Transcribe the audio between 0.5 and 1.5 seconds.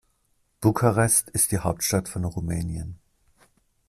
Bukarest